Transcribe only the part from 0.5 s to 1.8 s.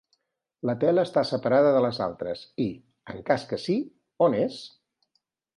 La tela està separada